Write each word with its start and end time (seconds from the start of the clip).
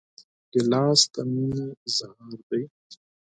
ګیلاس 0.51 1.01
د 1.13 1.15
مینې 1.31 1.65
اظهار 1.87 2.35
دی. 2.49 2.63